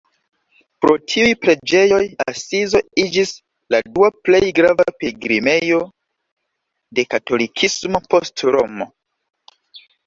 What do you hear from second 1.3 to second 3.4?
preĝejoj Asizo iĝis